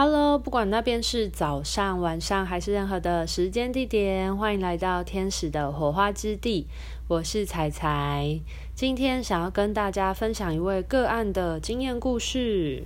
[0.00, 6.68] Hello，不管那边是早上、晚上还是任何的时间地点，欢迎来到天使的火花之地。
[7.08, 8.38] 我是彩彩，
[8.76, 12.84] 今天想要跟大家分享一位个案的经验故事。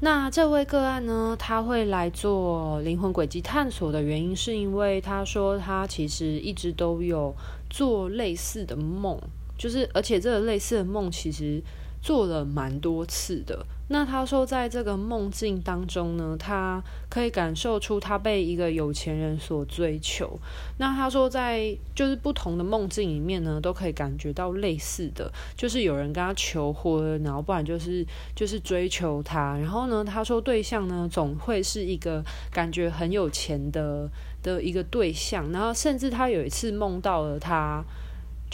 [0.00, 7.32] 那这位个案呢，他会来做灵魂轨迹探索的原因，是因为他说他其实一直都有
[7.70, 9.16] 做类似的梦，
[9.56, 11.62] 就是而且这个类似的梦其实。
[12.04, 13.64] 做了蛮多次的。
[13.88, 20.38] 那他说，在这个梦境当中呢，他可以感受出他被一个有钱人所追求。
[20.78, 29.56] 那他说，在就是不同的梦境里面呢，都可以感觉到类似的，就是有人跟他求婚，然后不然就是就是追求他。
[29.56, 34.10] 然后呢，他说对象呢，总会是一个感觉很有钱的
[34.42, 35.50] 的一个对象。
[35.52, 37.82] 然后甚至他有一次梦到了他。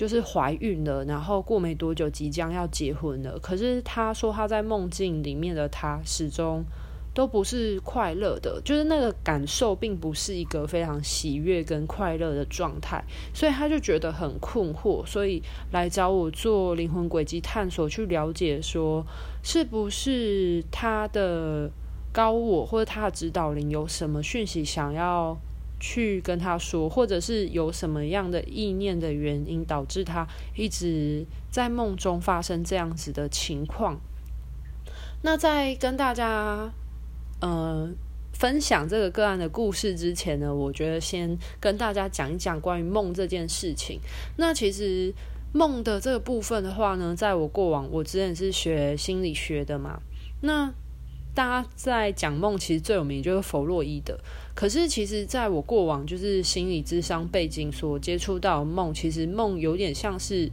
[0.00, 3.38] 就是怀孕了，然后过没多久即将要结婚了。
[3.38, 6.64] 可是他说他在梦境里面的他始终
[7.12, 19.04] 都不是快乐的，就是那个感受并不是一个非常喜悦跟快乐的状态，所以他就觉得很困惑，所以来找我做灵魂轨迹探索，去了解说
[19.42, 21.70] 是不是他的
[22.10, 25.36] 高我或者他的指导灵有什么讯息想要。
[25.80, 33.98] 去跟他说，或者是有什么样的意念的原因导致他一直在梦中发生这样子的情况。
[35.22, 36.70] 那在跟大家
[37.40, 37.88] 呃
[38.32, 43.98] 分享这个个案的故事之前呢，我觉得先跟大家讲一讲关于梦这件事情。
[44.36, 45.12] 那其实
[45.52, 50.00] 梦的这个部分的话呢，在我过往我之前是学心理学的嘛，
[50.42, 50.72] 那。
[51.32, 54.18] 大家在讲梦，其实最有名就是弗洛伊德。
[54.60, 60.50] 可是，其实在我过往就是心理智商背景所接触到梦，其实梦有点像是，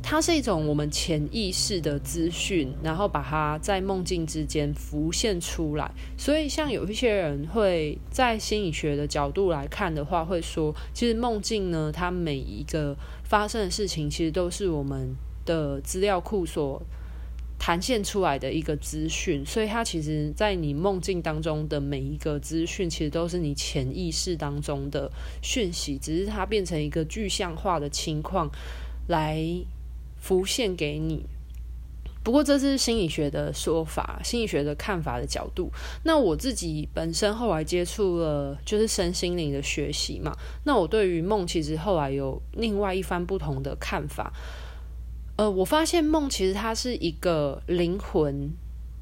[0.00, 5.90] 它是一种我们潜意识的资讯，然后把它在梦境之间浮现出来。
[6.16, 15.12] 所以，像有一些人会在心理学的角度来看的话，会说，其实梦境呢，它每一个发生的事情，其实都是我们
[15.44, 16.80] 的资料库所。
[17.66, 25.10] 弹现出来的一个资讯，所以它其实，在你梦境当中的每一个资讯，其实都是你潜意识当中的
[25.40, 28.50] 讯息，只是它变成一个具象化的情况
[29.08, 29.42] 来
[30.18, 31.24] 浮现给你。
[32.22, 35.72] 不过，这是心理学的说法，心理学的看法的角度。
[36.02, 40.36] 那我自己本身后来接触了，就是身心灵的学习嘛。
[40.64, 44.30] 那我对于梦，其实后来有另外一番不同的看法。
[45.36, 48.52] 呃，我发现梦其实它是一个灵魂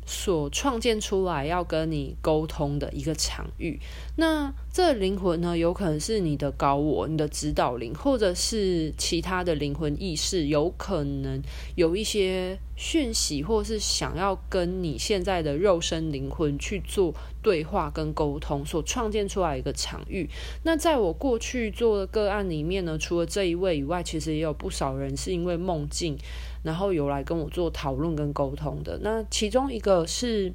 [0.04, 3.78] 所创建出来要跟你沟通的一个场域。
[4.16, 11.40] 那这灵魂呢，有可能是你的高我、你的指导灵，或者是其他的灵魂意识，有可能
[11.74, 20.28] 有一些讯息，或是想要跟你现在的肉身灵魂去做对话跟沟通，所创建出来一个场域。
[20.62, 26.16] 那在我过去做的个案里面呢，除了这一位以外，其实也有不少人是因为梦境，
[26.62, 28.98] 然后有来跟我做讨论跟沟通的。
[29.02, 30.52] 那其中一个是。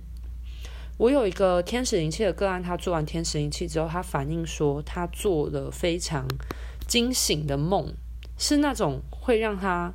[1.00, 6.28] 我有一个天使灵气的个案，他做完天使灵气之后，他反映说他做了非常
[6.88, 7.94] 惊醒的梦，
[8.36, 9.94] 是那种会让他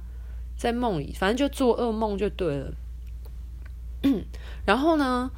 [0.56, 2.72] 在梦里，反正就做噩梦就对了。
[4.64, 5.28] 然后呢，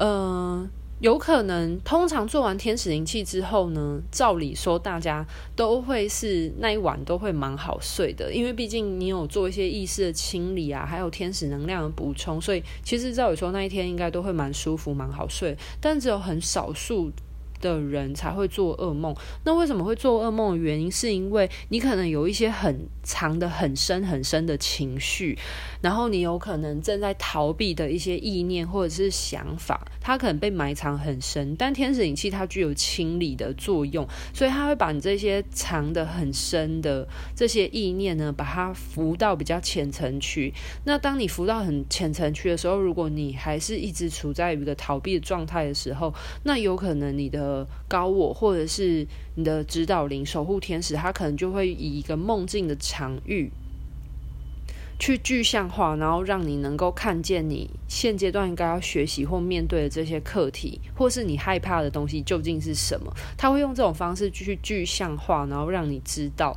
[0.00, 0.68] 嗯、
[1.04, 5.22] 有可能，通常做完天使灵气之后呢，照理说大家
[5.54, 15.54] 都会是那一晚都会蛮好睡的，因为毕竟你有做一些意识的清理啊，还有天使能量的补充，所以其实照理说那一天应该都会蛮舒服、蛮好睡。
[15.78, 17.12] 但只有很少数
[17.60, 19.14] 的人才会做噩梦。
[19.44, 25.38] 那为什么会做噩梦的原因，是因为你可能有一些很藏的很深很深的情绪，
[25.80, 31.54] 然后你有可能正在逃避的一些意念或者是想法，它可能被埋藏很深。
[31.56, 37.06] 但天使灵气它具有清理的作用，所以它会把你这些藏的很深的
[37.36, 40.52] 这些意念呢，把它浮到比较浅层区。
[40.84, 49.06] 那当你浮到很浅层区的时候，如果你还是一直处在一个逃避的状态的时候，那有可能你的高我或者是
[49.36, 53.50] 你的指导灵、守护天使，他可能就会以一个梦境的场域
[54.98, 63.12] 去具象化，然后让你能够看见你现阶段应该要学习或面对的这些课题，或是你害怕的东西究竟是什么。
[63.36, 66.56] 他会用这种方式去具象化，然后让你知道。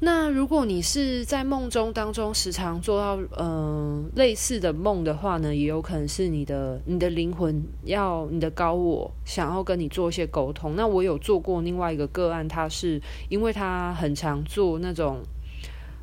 [0.00, 10.76] 那如果你是在梦中当中时常做到嗯、呃、类似的梦的话呢，也有可能是你的你的灵魂要你的高我想要跟你做一些沟通。
[10.76, 13.00] 那我有做过另外一个个案，他是
[13.30, 15.22] 因为他很常做那种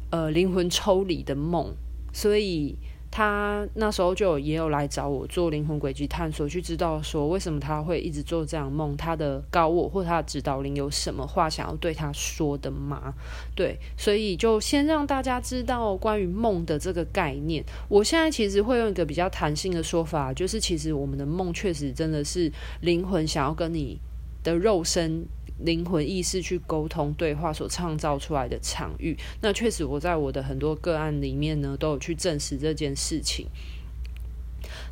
[0.09, 1.71] 呃灵魂抽离的梦，
[2.11, 2.75] 所以
[3.15, 13.13] 他那时候就也有来找我做灵魂轨迹探索，去知道说为什么他会一直做这样梦，他的高我或他的指导灵有什么话想要对他说的吗？
[13.55, 17.63] 对，所以就先让大家知道关于梦的这个概念。
[17.87, 22.51] 我现在其实会用一个比较弹性的说法，就是其实我们的梦确实真的是
[22.81, 23.99] 灵魂想要跟你
[24.41, 25.23] 的肉身。
[25.63, 33.47] 灵魂意识去沟通对话所创造出来的场域，那确实我在我的很多个案里面呢，都有去证实这件事情。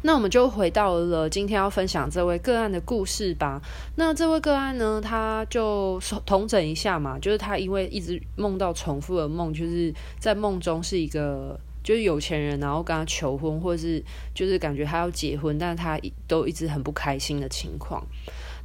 [0.03, 3.62] 那我们就回到了今天要分享这位个案的故事吧。
[3.95, 14.03] 那这位个案呢，他就同整一下嘛，就是他因为一直梦到重复的梦，就是在梦中是一个就是有钱人，然后跟他求婚，或是
[14.33, 18.06] 就是感觉他要结婚，但是他都一直很不开心的情况。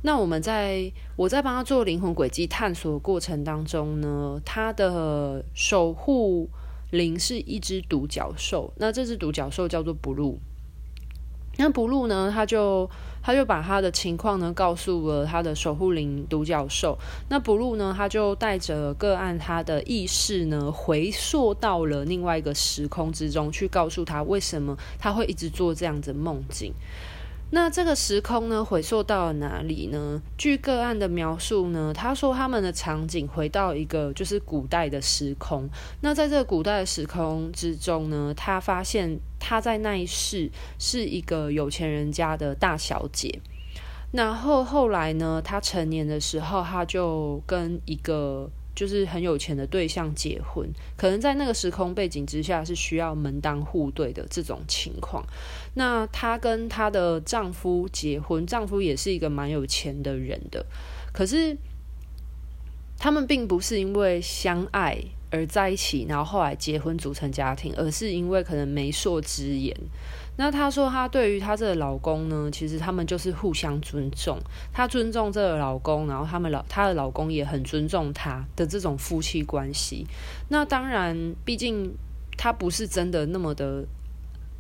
[0.06, 6.48] 那我们在我在帮他做灵魂轨迹探索的过程当中呢，他的守护
[6.92, 8.72] 灵是一只独角兽。
[8.76, 10.36] 那这只独角兽叫做 Blue。
[11.56, 12.88] 那 Blue 呢，他就
[13.20, 16.96] 他就把他的情况呢告诉了他的守护灵独角兽。
[17.28, 26.72] 那 Blue 呢，他就带着个案他的意识呢回溯到了另外一个时空之中，去告诉他为什么他会一直做这样子梦境。
[27.50, 30.20] 那这个时空呢，回溯到了哪里呢？
[30.36, 35.68] 据个案的描述呢，他说他们的场景回到一个就是古代的时空。
[36.00, 43.40] 那在这个古代的时空之中呢，他发现他在那一世是一个有钱人家的大小姐。
[44.12, 48.50] 然后后来呢，他成年的时候，他就跟一个。
[48.76, 55.24] 就是很有钱的对象结婚，可能在那个时空背景之下是需要门当户对的这种情况。
[55.74, 60.64] 那她跟她的丈夫结婚，丈夫也是一个蛮有钱的人的，
[61.12, 61.56] 可是
[62.98, 64.96] 他们并不是因为相爱
[65.30, 69.74] 而在一起，然后后来结婚组成家庭，而是因为可能媒妁之言。
[70.36, 74.38] 那她说，她对于她这个老公呢，其实他们就是互相尊重，
[74.72, 80.06] 她尊重这个老公，然后他们老她的老公也很尊重她的这种夫妻关系。
[80.48, 81.94] 那当然，毕竟
[82.36, 83.84] 她不是真的那么的。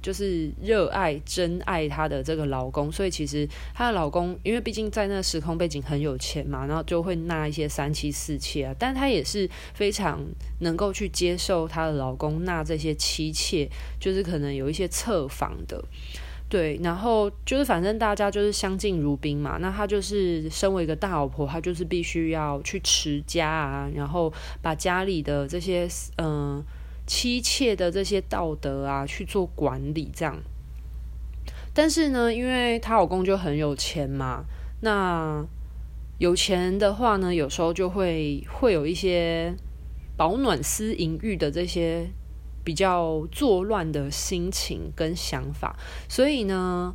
[0.06, 3.44] 就是热爱、真爱她的这个老公，所以其实
[3.74, 8.72] 她的老公，因为毕竟在那时空背景很有钱嘛，然后就会纳一些三妻四妾啊。
[8.78, 10.24] 但她也是非常
[10.60, 13.68] 能够去接受她的老公纳这些妻妾，
[13.98, 15.84] 就是可能有一些侧房的，
[16.48, 16.78] 对。
[16.84, 19.58] 然后就是反正大家就是相敬如宾嘛。
[19.60, 24.32] 那她就是身为一个大老婆，她就是必须要去持家啊，然后
[24.62, 25.88] 把家里的这些
[26.18, 26.64] 嗯。
[27.06, 30.36] 妻妾的这些道德啊，去做管理这样。
[31.72, 34.44] 但是呢，因为她老公就很有钱嘛，
[34.80, 35.44] 那
[36.18, 39.54] 有钱的话呢，有时候就会会有一些
[40.16, 42.10] 饱暖思淫欲的这些
[42.64, 45.76] 比较作乱的心情跟想法。
[46.08, 46.94] 所以呢，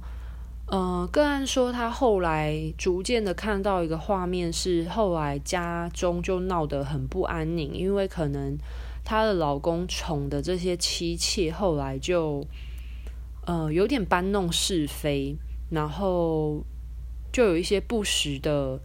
[0.65, 8.57] 呃，个案说她后来逐渐的看到一个画面，是后来家中就闹得很不安宁，因为可能。
[9.11, 12.47] 她的老公宠的这些妻妾，后来就
[13.45, 15.35] 呃有点搬弄是非，
[15.69, 16.63] 然后
[17.29, 18.79] 就有一些不实的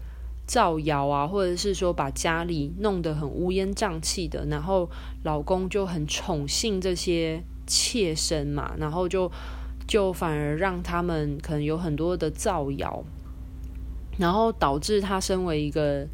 [0.44, 4.90] 造谣啊，或者是说把家里弄得很乌烟瘴气的，然后
[5.22, 9.30] 老公就很宠幸这些妾身嘛，然后就
[9.86, 13.04] 就反而让他们可能有很多的造谣，
[14.18, 16.04] 然后导致她身为一个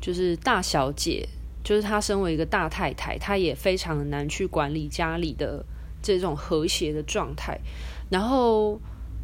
[0.00, 1.28] 就是大小姐。
[1.64, 5.64] 就是她身为一个大太太，她也非常的难去管理家里的
[6.02, 7.58] 这种和谐的状态。
[8.10, 8.78] 然后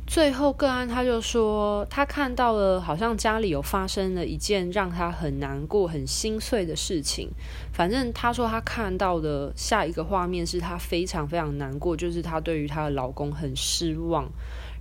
[0.06, 7.30] 最后个案，她就说，她看到了好像家里有发生了一件让她很难过、很心碎的事情。
[7.72, 14.28] 反正她说她看到的下一个画面是她非常非常难过，就是她对于她的老公很失望，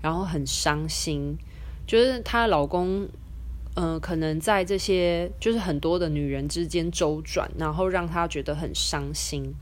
[0.02, 1.38] 然后很伤心，
[1.86, 3.08] 觉得她老公。
[3.80, 9.54] 嗯、呃，可能在这些就是很多的女人之间周转，然后让她觉得很伤心，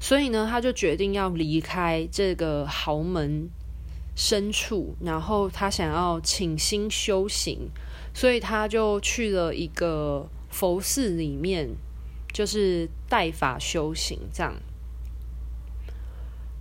[0.00, 3.50] 所以呢，她就决定要离开这个豪门
[4.16, 7.68] 深处，然后她想要请心修行，
[8.14, 11.68] 所以她就去了一个佛寺里面，
[12.32, 14.54] 就是带法修行这样。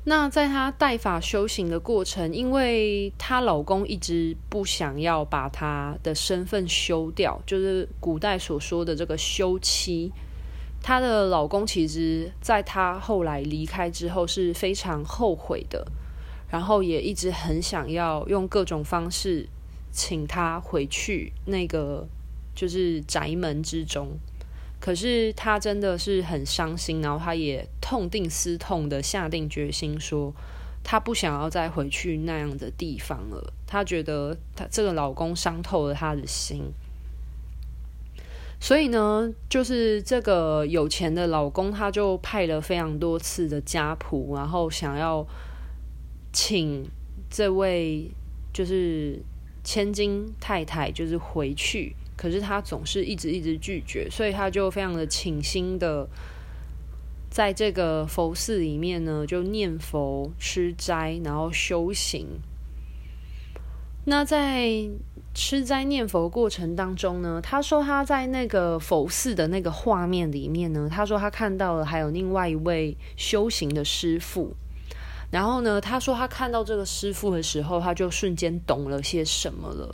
[0.09, 10.13] 那在她带法修行的过程，因为她老公一直不想要把她的身份休掉，就是古代所说的这个休妻。
[10.81, 15.85] 她的老公其实，在她后来离开之后是非常后悔的，
[16.49, 19.49] 然后也一直很想要用各种方式
[19.91, 22.07] 请她回去那个
[22.55, 24.17] 就是宅门之中。
[24.87, 30.33] 可是他真的是很伤心，然后他也痛定思痛的下定决心说，
[30.81, 33.51] 她不想要再回去那样的地方了。
[33.65, 36.71] 她觉得她这个老公伤透了她的心，
[38.61, 45.27] 所以呢，就是这个有钱的老公，他就派了非常多次的家仆，然后想要
[46.31, 46.89] 请
[47.29, 48.09] 这位
[48.53, 49.21] 就是
[49.65, 56.05] 千金太太就是回去，可是他总是一直一直拒绝，所以他就非常的倾心的。
[57.29, 62.25] 在这个佛寺里面呢，就念佛、吃斋，然后修行。
[64.05, 64.89] 那在
[65.35, 74.55] 吃斋念佛过程当中呢，他说他在那个佛寺的那个画面里面呢，他说他看到了还有另外一位修行的师傅。
[75.29, 79.93] 然后呢，他说他看到这个师傅的时候，他就瞬间懂了些什么了。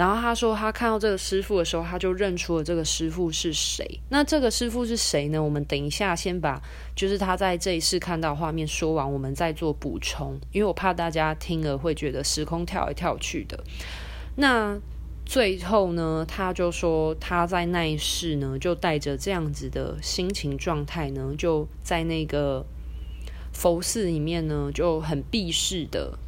[0.00, 4.00] 然后他说，他看到这个师傅的时候，他就认出了这个师傅是谁。
[4.08, 5.42] 那这个师傅是谁呢？
[5.42, 6.58] 我们等一下先把
[6.96, 13.62] 就是他在这一世看到画面说完，我们再做补充，因为我怕大家听了会觉得时空跳来跳去的。
[14.36, 14.80] 那
[15.26, 22.64] 最后呢，他就说他在那一世呢，就带着这样子的心情状态呢，就在那个
[23.52, 26.18] 佛寺里面呢，就很避世的。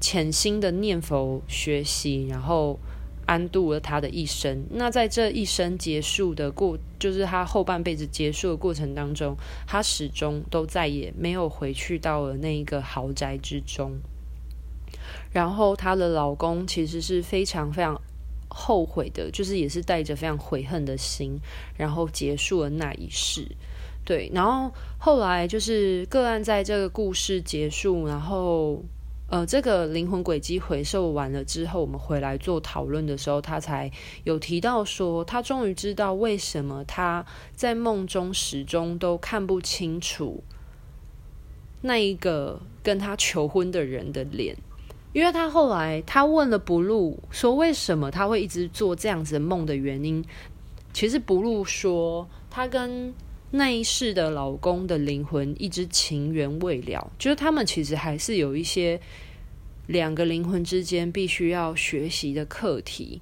[0.00, 2.78] 潜心的念佛学习，然后
[3.24, 4.66] 安度了他的一生。
[4.70, 9.36] 那在这一生结束的过，就是他后半辈子结束的过程当中，
[9.66, 13.92] 他始终都再也没有回去到了那一个豪宅之中。
[15.32, 17.98] 然后她的老公其实是非常非常
[18.48, 21.38] 后悔的，就是也是带着非常悔恨的心，
[21.76, 23.46] 然后结束了那一世。
[24.04, 28.82] 对，然后后来就是个案在这个故事结束，然后。
[29.32, 33.90] 呃，这个灵魂轨迹回收完了之后，我们回来做讨论的时候，他才
[34.24, 37.24] 有提到说，他终于知道为什么他
[37.54, 40.44] 在梦中始终都看不清楚
[41.80, 44.54] 那一个跟他求婚的人的脸，
[45.14, 50.22] 因为他后来他问了不露说，为什么他会一直做这样子的梦的原因，
[50.92, 53.14] 其实不露说他跟。
[53.54, 58.98] 那一世的老公的灵魂一直情缘未了，就是他们其实还是有一些
[59.88, 63.20] 两个灵魂之间必须要学习的课题，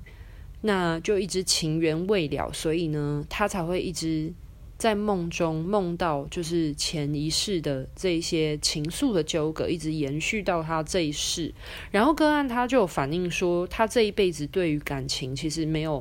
[0.61, 4.33] 那就一直情缘未了，所以呢，他才会一直
[4.79, 11.53] 在梦中梦到，就是前一世的这一些情愫的纠葛，一直延续到他这一世。
[11.91, 16.01] 然后个案他就有反映说，他这一辈子对于感情其实没有。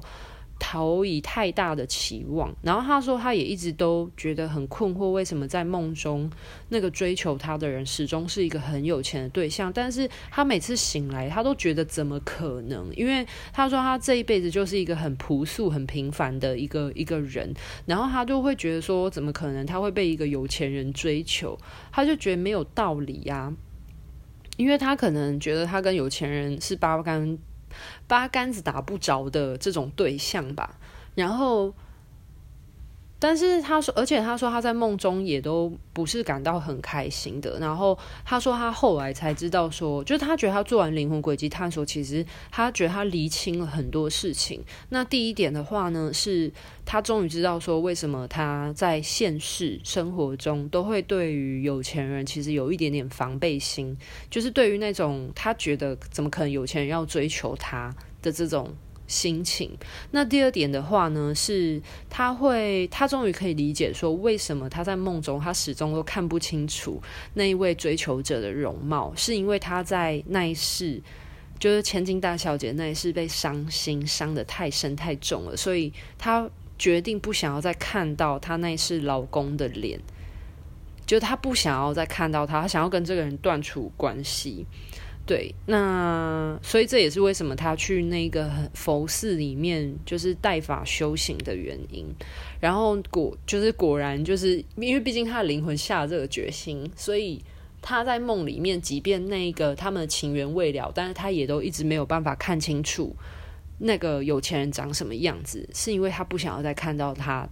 [0.60, 6.30] 投以太大的期望，然后他说他也一直都觉得很困惑，为什么在梦中
[6.68, 12.94] 那个追求他的人始终是一个很有钱的对象，但是他每次醒来，他都觉得怎么可能？
[12.96, 17.54] 因为他说他这一辈子就是一个很朴素、很平凡的一个一个人，
[17.86, 21.58] 然后他就会觉得说，怎么可能他会被一个有钱人追求？
[21.92, 23.54] 他就觉得没有道理呀，
[24.58, 27.38] 因为他可能觉得他跟有钱人是八竿。
[28.08, 30.78] 八竿子打不着的这种对象吧，
[31.16, 31.74] 然后。
[33.22, 37.60] 但是他说，而且他说他在梦中也都不是感到很开心的。
[37.60, 44.64] 然后他说他后来才知道说，就是他觉得他做完灵魂轨迹探索，其实他觉得他厘清了很多事情。
[44.88, 46.50] 那第一点的话呢，是
[46.86, 53.98] 他终于知道说，为什么他在现实生活中都会对于有钱人其实有一点点防备心，
[54.30, 58.74] 就是对于那种他觉得怎么可能有钱人要追求他的这种。
[59.10, 59.70] 心情。
[60.12, 67.02] 那第二点的话呢，是他会，他终于可以理解说，为什么他在梦中他始终都看不清楚
[67.34, 71.02] 那一位追求者的容貌，是因为他在那一世，
[71.58, 76.48] 就是千金大小姐那一世被伤心伤得太深太重了，所以他
[76.78, 80.00] 决定不想要再看到他那一世老公的脸，
[81.06, 84.66] 就他不想要再看到他，他想要跟这个人断除关系。
[85.30, 92.04] 对，那所以这也是为什么他去那个佛寺里面就是带法修行的原因。
[92.60, 97.40] 然后果就是果然就是因为毕竟他的灵魂下了这个决心，所以
[97.80, 103.16] 他在梦里面，即便那个他们的情缘未了，但是他也都一直没有办法看清楚
[103.78, 107.48] 那个有钱人长什么样子，是因为他不想要再看到他。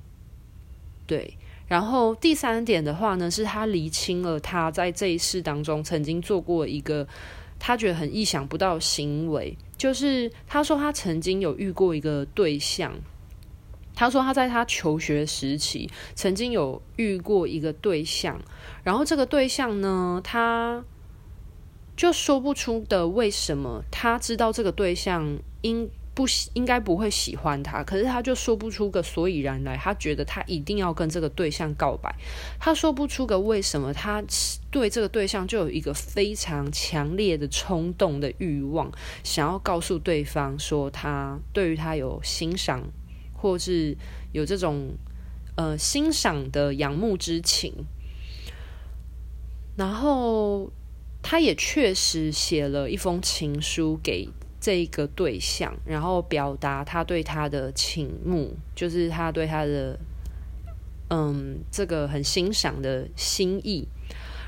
[1.05, 7.07] 对，然后第三点的话呢，是他厘清了他在这一世当中曾经做过一个。
[7.59, 12.93] 他觉得很意想不到行为，就是他说他曾经有遇过一个对象。
[13.95, 18.39] 他说他在他求学时期曾经有遇过一个对象，
[18.83, 20.85] 然后这个对象呢，他
[21.95, 29.77] 就说不出的为什么他知道这个对象应不，应该不会喜欢他，可是他就说不出个所以然来。
[29.77, 32.11] 他觉得他一定要跟这个对象告白，
[32.59, 33.93] 他说不出个为什么。
[33.93, 34.23] 他
[34.71, 38.91] 对这个对象就有一个非常强烈的冲动的欲望，
[39.23, 42.81] 想要告诉对方说他对于他有欣赏，
[43.35, 43.95] 或是
[44.31, 44.95] 有这种
[45.55, 47.71] 呃欣赏的仰慕之情。
[49.75, 50.71] 然后
[51.21, 54.27] 他也确实写了一封情书给。
[54.59, 59.99] 这一个对象，然后表达他对他的倾慕，就是他对他的，
[61.09, 63.87] 嗯，这个很欣赏的心意。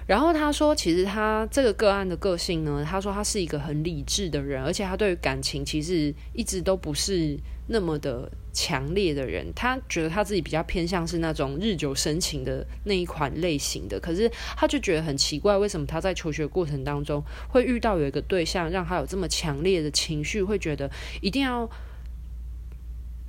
[0.10, 7.38] 然后他说，其实他这个个案的个性呢，他说他是一个很理智的人，而且他对于感情其实一直都不是
[7.68, 9.46] 那么的强烈的人。
[9.56, 14.00] 他觉得他自己比较偏向是那种日久生情的那一款类型的。
[14.00, 20.90] 可是他就觉得很奇怪，为什么他在求学过程当中会遇到有一个对象，让他有这么强烈的情绪，会觉得
[21.22, 21.70] 一定要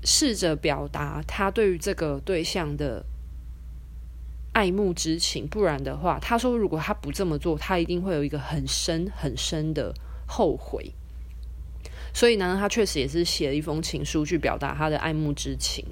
[0.02, 3.04] 试着表达他对于这个对象的。
[4.52, 9.95] 爱慕之情，不然的话，他说如果他不这么做，他一定会有一个很深很深的
[10.26, 10.92] 后悔。
[12.12, 15.85] 所以呢，他确实也是写了一封情书去表达他的爱慕之情。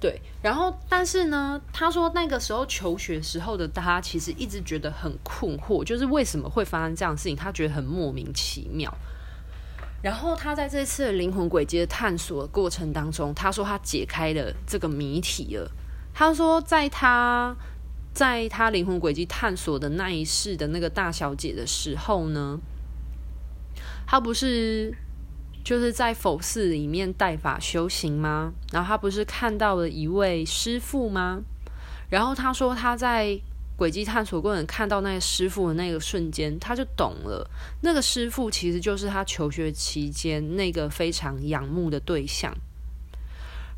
[0.00, 8.90] 对，然后但是呢，他说那个时候求学时候的他，其实一直觉得很困惑，就是为什么会发生这样的事情，他觉得很莫名其妙。
[10.02, 15.70] 然后他在这次灵魂轨迹的探索过程当中，他说他解开了这个谜题了。
[16.14, 17.54] 他说在他。
[18.16, 22.58] 在他灵魂轨迹探索的那一世的那个大小姐的时候呢，
[24.06, 24.96] 他不是
[25.62, 28.54] 就是在佛寺里面带法修行吗？
[28.72, 31.42] 然后他不是看到了一位师傅吗？
[32.08, 33.38] 然后他说他在
[33.76, 37.46] 轨迹探索过程看到那个师傅的那个瞬间，他就懂了，
[37.82, 42.56] 那个师傅其实就是他求学期间那个非常仰慕的对象。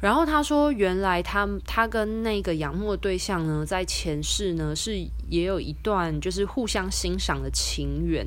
[0.00, 4.97] 然后他说，原来他他跟那个仰慕的对象呢，在前世呢是
[5.28, 8.25] 也有一段就是互相欣赏的情缘，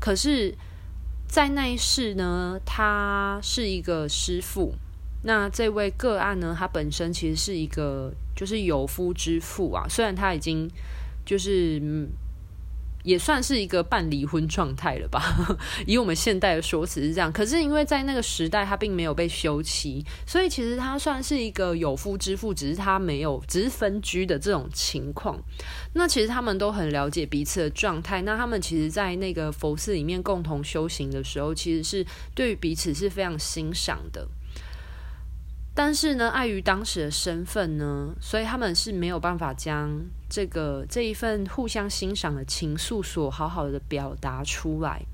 [0.00, 0.54] 可是，
[1.28, 4.74] 在那一世呢，他是一个师父，
[5.22, 10.68] 那这位个案呢，他本身其实是一个就是有夫之妇啊，虽然他已经
[11.24, 12.08] 就是。
[13.04, 15.22] 也算是一个半离婚状态了吧，
[15.86, 17.30] 以我们现代的说辞是这样。
[17.32, 25.38] 可是因为在那个时代，他并没有被休妻，所以其实他算是一个有夫之妇，只是他没有，只是分居的这种情况。
[25.92, 28.22] 那其实他们都很了解彼此的状态。
[28.22, 34.26] 那他们其实，在那个佛寺里面共同修行的时候，其实是对于彼此是非常欣赏的。
[35.76, 39.90] 但是呢，碍于当时的身份呢，所以他们是没有办法将
[40.30, 45.04] 这个这一份互相欣赏的情愫所好好的表达出来。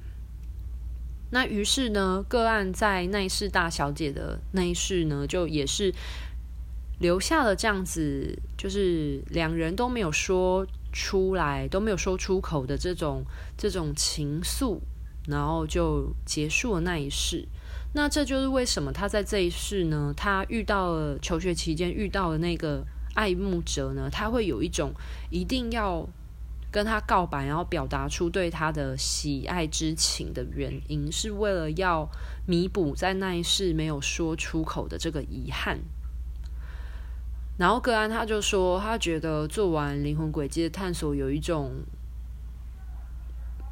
[1.30, 5.94] 那于是呢，个案在那一世大小姐的那一世呢，就也是
[6.98, 13.24] 留下了这样子，就是两人都没有说出来，都没有说出口的这种
[13.56, 14.78] 这种情愫，
[15.26, 17.48] 然后就结束了那一世。
[17.92, 24.92] 那这就是为什么他在这一世呢，他遇到了求学期间遇到的那个爱慕者呢，他会有一种
[25.28, 26.08] 一定要
[26.70, 32.08] 跟他告白，然后表达出对他的喜爱之情的原因，是为了要
[32.46, 35.80] 弥补在那一世没有说出口的这个遗憾。
[37.58, 41.72] 然后格安他就说，他觉得做完灵魂轨迹的探索，有一种。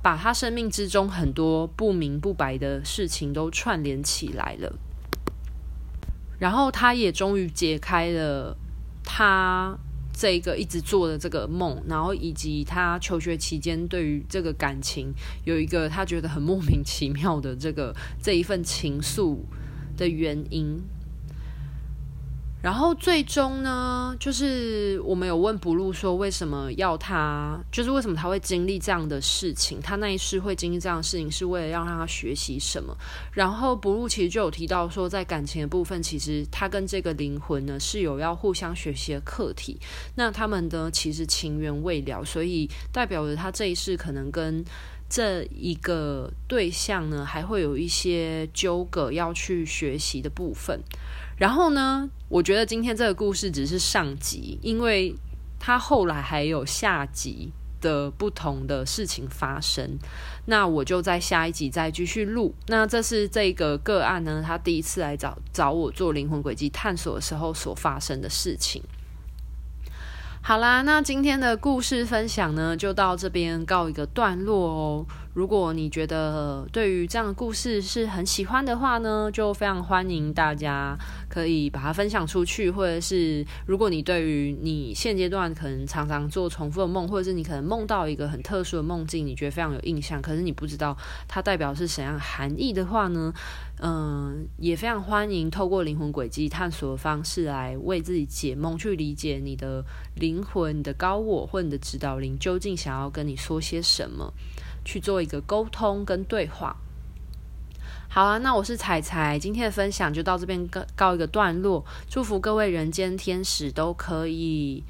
[0.03, 4.73] 把他生命之中很多不明不白的事情都串联起来了，
[6.39, 8.57] 然后他也终于解开了
[9.03, 9.77] 他
[10.13, 15.13] 这个一直做的这个梦，然后以及他求学期间对于这个感情
[15.45, 19.39] 有一个他觉得很莫名其妙的这个这一份情愫
[19.97, 20.81] 的原因。
[22.61, 29.81] 然后最终呢，就是我们有问不露说，为什么要他，就是为什么他会经历这样的事情？
[29.81, 32.97] 他那一世会经历这样的事情，是为了要让他学习什么？
[33.33, 39.79] 然后不露其实就有提到说，在感情的部分，其实他跟这个灵魂呢是有要互相学习的课题。
[40.16, 44.64] 那他们的其实情缘未了，所以代表着他这一世可能跟
[45.09, 50.83] 这一个对象呢还会有一些纠葛要去学习的部分。
[51.38, 55.14] 然后呢，我觉得今天这个故事只是上集，因为
[55.59, 59.98] 他后来还有下集的不同的事情发生。
[60.46, 62.55] 那我就在下一集再继续录。
[62.66, 68.83] 那这是这个个案呢，他第一次来找找我做灵魂轨迹探索的时候所发生的事情。
[70.40, 75.07] 好啦，那今天的故事分享呢，就到这边告一个段落哦。
[75.38, 80.98] 如果你觉得对于这样的故事是很喜欢的话呢，就非常欢迎大家
[81.29, 90.96] 可以把它分享出去，或者是如果你对于你现阶段可能常常做重复的梦，或者是你可能梦到一个很特殊的梦境，你觉得非常有印象，可是你不知道
[91.29, 93.33] 它代表是怎样含义的话呢，
[93.81, 99.85] 嗯，也非常欢迎透过灵魂轨迹探索的方式来为自己解梦，去理解你的
[100.16, 104.35] 灵魂、你的高我或你的指导灵究竟想要跟你说些什么，
[104.88, 106.74] 去做一个沟通跟对话。
[108.09, 111.85] 好啊，那我是彩彩，今天的分享就到这边告告一个段落。
[112.09, 114.83] 祝福各位人间天使都可以，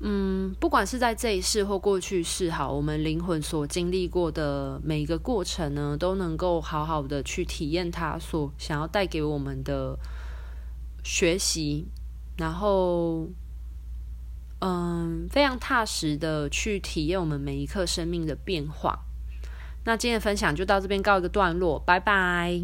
[0.00, 9.96] 嗯，不管是在这一世或过去世，好，我们灵魂所经历过的每一个过程呢，都能够好好的去体验它所想要带给我们的
[11.04, 11.86] 学习，
[12.36, 13.28] 然后，
[14.58, 18.98] 嗯，非常踏实的去体验我们每一刻生命的变化。
[19.84, 22.62] 那今天的分享就到这边告一个段落，拜拜。